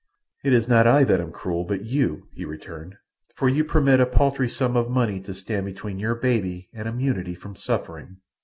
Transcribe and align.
"It 0.43 0.51
is 0.53 0.67
not 0.67 0.87
I 0.87 1.03
that 1.03 1.21
am 1.21 1.31
cruel, 1.31 1.63
but 1.63 1.85
you," 1.85 2.27
he 2.33 2.43
returned, 2.43 2.95
"for 3.35 3.47
you 3.47 3.63
permit 3.63 3.99
a 3.99 4.07
paltry 4.07 4.49
sum 4.49 4.75
of 4.75 4.89
money 4.89 5.19
to 5.21 5.33
stand 5.35 5.67
between 5.67 5.99
your 5.99 6.15
baby 6.15 6.69
and 6.73 6.87
immunity 6.87 7.35
from 7.35 7.55
suffering." 7.55 8.17